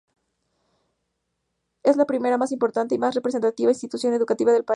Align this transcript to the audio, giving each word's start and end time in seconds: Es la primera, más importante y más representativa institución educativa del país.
Es 1.83 1.95
la 1.97 2.05
primera, 2.07 2.37
más 2.39 2.51
importante 2.51 2.95
y 2.95 2.97
más 2.97 3.13
representativa 3.15 3.69
institución 3.71 4.13
educativa 4.15 4.51
del 4.51 4.63
país. 4.63 4.69